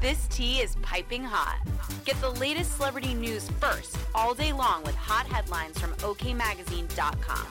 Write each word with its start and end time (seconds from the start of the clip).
This 0.00 0.26
tea 0.28 0.60
is 0.60 0.76
piping 0.76 1.22
hot. 1.22 1.60
Get 2.06 2.18
the 2.22 2.30
latest 2.30 2.76
celebrity 2.76 3.12
news 3.12 3.50
first 3.60 3.98
all 4.14 4.32
day 4.32 4.50
long 4.50 4.82
with 4.82 4.94
hot 4.94 5.26
headlines 5.26 5.78
from 5.78 5.92
OKMagazine.com. 5.96 7.46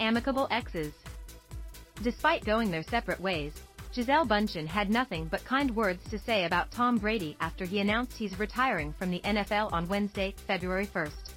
Amicable 0.00 0.48
exes. 0.50 0.94
Despite 2.02 2.46
going 2.46 2.70
their 2.70 2.82
separate 2.82 3.20
ways, 3.20 3.52
Gisele 3.92 4.24
Bündchen 4.24 4.66
had 4.66 4.88
nothing 4.88 5.26
but 5.26 5.44
kind 5.44 5.76
words 5.76 6.02
to 6.08 6.18
say 6.18 6.46
about 6.46 6.70
Tom 6.70 6.96
Brady 6.96 7.36
after 7.40 7.66
he 7.66 7.80
announced 7.80 8.16
he's 8.16 8.38
retiring 8.38 8.94
from 8.98 9.10
the 9.10 9.20
NFL 9.20 9.70
on 9.70 9.86
Wednesday, 9.86 10.34
February 10.46 10.86
1st. 10.86 11.32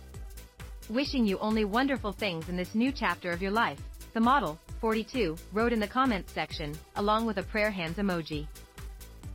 Wishing 0.90 1.26
you 1.26 1.38
only 1.40 1.66
wonderful 1.66 2.14
things 2.14 2.48
in 2.48 2.56
this 2.56 2.74
new 2.74 2.94
chapter 2.94 3.32
of 3.32 3.42
your 3.42 3.52
life, 3.52 3.82
the 4.14 4.22
model, 4.22 4.58
42, 4.80 5.36
wrote 5.54 5.74
in 5.74 5.80
the 5.80 5.88
comments 5.88 6.34
section, 6.34 6.78
along 6.96 7.26
with 7.26 7.38
a 7.38 7.44
prayer 7.44 7.72
hands 7.72 7.98
emoji. 7.98 8.48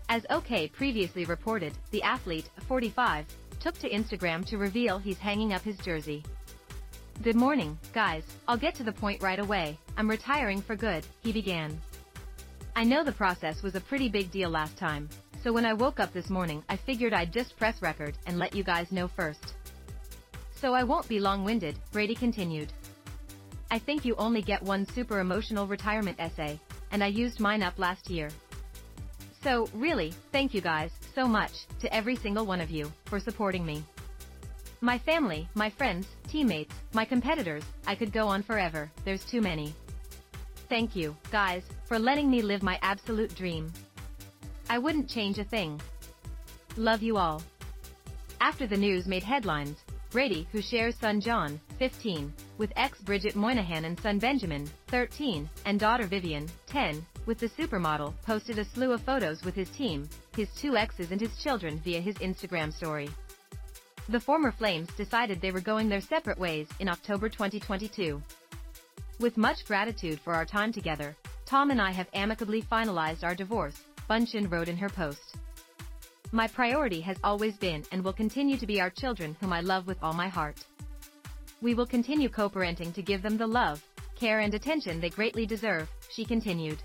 As 0.09 0.27
OK 0.30 0.69
previously 0.69 1.25
reported, 1.25 1.73
the 1.91 2.03
athlete, 2.03 2.51
45, 2.69 3.27
took 3.61 3.79
to 3.79 3.91
Instagram 3.91 4.45
to 4.47 4.59
reveal 4.59 4.99
he's 4.99 5.19
hanging 5.19 5.52
up 5.52 5.63
his 5.63 5.79
jersey. 5.79 6.23
Good 7.23 7.37
morning, 7.37 7.79
guys, 7.93 8.25
I'll 8.49 8.57
get 8.57 8.75
to 8.77 8.85
the 8.85 8.93
point 8.93 9.23
right 9.23 9.39
away, 9.39 9.79
I'm 9.97 10.11
retiring 10.11 10.61
for 10.61 10.77
good, 10.77 11.07
he 11.23 11.33
began. 11.33 11.80
I 12.74 12.85
know 12.85 13.05
the 13.05 13.13
process 13.13 13.63
was 13.63 13.74
a 13.74 13.80
pretty 13.80 14.09
big 14.09 14.30
deal 14.30 14.51
last 14.51 14.77
time, 14.77 15.09
so 15.43 15.52
when 15.52 15.66
I 15.66 15.74
woke 15.74 16.01
up 16.01 16.13
this 16.13 16.30
morning 16.30 16.65
I 16.69 16.77
figured 16.77 17.13
I'd 17.13 17.33
just 17.33 17.57
press 17.57 17.80
record 17.83 18.16
and 18.27 18.38
let 18.38 18.55
you 18.55 18.65
guys 18.65 18.93
know 18.93 19.09
first. 19.09 19.55
So 20.55 20.74
I 20.74 20.85
won't 20.85 21.09
be 21.09 21.19
long-winded, 21.21 21.77
Brady 21.93 22.15
continued. 22.15 22.73
I 23.73 23.79
think 23.79 24.05
you 24.05 24.15
only 24.17 24.43
get 24.43 24.62
one 24.62 24.85
super 24.85 25.21
emotional 25.21 25.67
retirement 25.67 26.21
essay, 26.21 26.61
and 26.91 27.03
I 27.03 27.07
used 27.07 27.41
mine 27.41 27.63
up 27.63 27.79
last 27.79 28.11
year. 28.11 28.29
So, 29.43 29.67
really, 29.73 30.13
thank 30.30 30.53
you 30.53 30.61
guys, 30.61 30.91
so 31.15 31.27
much, 31.27 31.52
to 31.80 31.91
every 31.93 32.16
single 32.16 32.45
one 32.45 32.61
of 32.61 32.71
you, 32.71 32.93
for 33.07 33.19
supporting 33.19 33.65
me. 33.65 33.83
My 34.83 34.99
family, 34.99 35.49
my 35.55 35.71
friends, 35.71 36.07
teammates, 36.29 36.74
my 36.93 37.07
competitors, 37.07 37.65
I 37.87 37.95
could 37.95 38.13
go 38.13 38.29
on 38.29 38.43
forever, 38.43 38.93
there's 39.07 39.24
too 39.24 39.41
many. 39.41 39.74
Thank 40.68 40.95
you, 40.95 41.16
guys, 41.30 41.63
for 41.87 41.99
letting 41.99 42.30
me 42.30 42.43
live 42.43 42.63
my 42.63 42.79
absolute 42.83 43.35
dream. 43.35 43.73
I 44.68 44.77
wouldn't 44.77 45.09
change 45.09 45.39
a 45.39 45.45
thing. 45.45 45.80
Love 46.77 47.02
you 47.02 47.16
all. 47.16 47.43
After 48.39 48.66
the 48.66 48.77
news 48.77 49.07
made 49.07 49.23
headlines, 49.23 49.79
Brady, 50.13 50.46
who 50.52 50.60
shares 50.60 50.95
son 50.96 51.23
John, 51.23 51.59
15, 51.79 52.32
with 52.59 52.71
ex 52.77 53.01
Bridget 53.01 53.35
Moynahan 53.35 53.87
and 53.87 53.99
son 53.99 54.18
Benjamin, 54.18 54.68
13, 54.88 55.49
and 55.65 55.80
daughter 55.80 56.07
Vivian, 56.07 56.46
10, 56.66 57.05
with 57.24 57.38
the 57.38 57.49
supermodel, 57.49 58.13
posted 58.23 58.59
a 58.59 58.65
slew 58.65 58.93
of 58.93 59.01
photos 59.01 59.43
with 59.43 59.55
his 59.55 59.71
team, 59.71 60.07
his 60.37 60.51
two 60.55 60.77
exes 60.77 61.13
and 61.13 61.21
his 61.21 61.35
children 61.43 61.79
via 61.79 61.99
his 61.99 62.16
Instagram 62.16 62.71
story. 62.71 63.09
The 64.10 64.21
former 64.21 64.53
Flames 64.53 64.88
decided 64.99 65.41
they 65.41 65.50
were 65.50 65.60
going 65.60 65.88
their 65.88 66.03
separate 66.03 66.38
ways 66.38 66.69
in 66.78 66.91
October 66.91 67.31
2022. 67.31 68.21
With 69.19 69.38
much 69.38 69.65
gratitude 69.65 70.21
for 70.21 70.34
our 70.34 70.44
time 70.44 70.72
together, 70.72 71.16
Tom 71.47 71.71
and 71.71 71.81
I 71.81 71.91
have 71.91 72.09
amicably 72.12 72.60
finalized 72.60 73.25
our 73.25 73.34
divorce, 73.34 73.81
Bündchen 74.10 74.50
wrote 74.50 74.69
in 74.69 74.77
her 74.77 74.91
post. 74.91 75.37
My 76.34 76.49
priority 76.49 77.03
has 77.03 77.19
always 77.22 77.59
been 77.59 77.84
and 77.93 78.03
will 78.03 78.15
continue 78.15 78.56
to 78.56 78.66
be 78.66 78.81
our 78.81 78.88
children 78.88 79.37
whom 79.38 79.53
I 79.53 79.61
love 79.61 79.87
with 79.87 80.03
all 80.03 80.15
my 80.15 80.28
heart. 80.28 80.65
We 81.61 81.75
will 81.75 81.84
continue 81.84 82.31
co-parenting 82.31 82.94
to 82.94 83.03
give 83.03 83.21
them 83.21 83.37
the 83.37 83.47
love, 83.47 83.84
care 84.19 84.41
and 84.41 84.55
attention 84.55 84.99
they 84.99 85.11
greatly 85.11 85.44
deserve, 85.44 85.91
she 86.11 86.25
continued. 86.25 86.83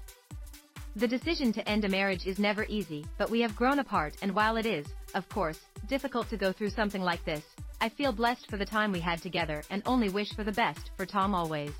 The 0.97 1.07
decision 1.07 1.53
to 1.53 1.69
end 1.69 1.85
a 1.85 1.89
marriage 1.89 2.27
is 2.27 2.39
never 2.39 2.65
easy, 2.67 3.05
but 3.17 3.29
we 3.29 3.39
have 3.39 3.55
grown 3.55 3.79
apart 3.79 4.17
and 4.21 4.35
while 4.35 4.57
it 4.57 4.65
is, 4.65 4.85
of 5.15 5.29
course, 5.29 5.61
difficult 5.87 6.29
to 6.29 6.35
go 6.35 6.51
through 6.51 6.71
something 6.71 7.01
like 7.01 7.23
this, 7.23 7.45
I 7.79 7.87
feel 7.87 8.11
blessed 8.11 8.49
for 8.49 8.57
the 8.57 8.65
time 8.65 8.91
we 8.91 8.99
had 8.99 9.21
together 9.21 9.63
and 9.69 9.81
only 9.85 10.09
wish 10.09 10.33
for 10.33 10.43
the 10.43 10.51
best 10.51 10.91
for 10.97 11.05
Tom 11.05 11.33
always. 11.33 11.71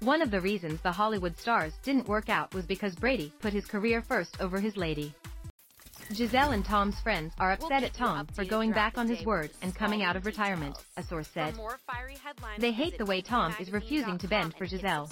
One 0.00 0.20
of 0.20 0.30
the 0.30 0.42
reasons 0.42 0.82
the 0.82 0.92
Hollywood 0.92 1.38
stars 1.38 1.72
didn't 1.82 2.08
work 2.08 2.28
out 2.28 2.52
was 2.52 2.66
because 2.66 2.94
Brady 2.94 3.32
put 3.40 3.54
his 3.54 3.64
career 3.64 4.02
first 4.02 4.38
over 4.38 4.60
his 4.60 4.76
lady. 4.76 5.14
Gisele 6.12 6.52
and 6.52 6.64
Tom's 6.64 6.98
friends 7.00 7.34
are 7.38 7.52
upset 7.52 7.82
at 7.82 7.92
Tom 7.92 8.26
for 8.32 8.44
going 8.44 8.72
back 8.72 8.96
on 8.96 9.08
his 9.08 9.24
word 9.26 9.50
and 9.60 9.74
coming 9.74 10.02
out 10.02 10.16
of 10.16 10.24
retirement, 10.24 10.76
a 10.96 11.02
source 11.02 11.28
said. 11.28 11.54
They 12.58 12.72
hate 12.72 12.96
the 12.96 13.04
way 13.04 13.20
Tom 13.20 13.54
is 13.60 13.70
refusing 13.70 14.16
to 14.18 14.28
bend 14.28 14.54
for 14.54 14.66
Gisele. 14.66 15.10